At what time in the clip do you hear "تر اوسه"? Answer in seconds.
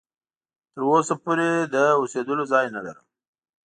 0.73-1.13